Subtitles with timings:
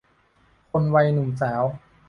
[0.71, 1.63] คนวัยหนุ่มสาว